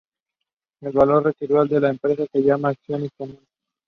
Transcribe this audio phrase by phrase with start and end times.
[0.81, 3.47] El valor residual de la empresa se llama acciones comunes.